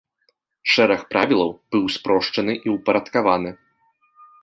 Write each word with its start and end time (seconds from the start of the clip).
Шэраг 0.75 1.01
правілаў 1.11 1.51
быў 1.75 1.83
спрошчаны 1.99 2.53
і 2.65 2.77
ўпарадкаваны. 2.79 3.51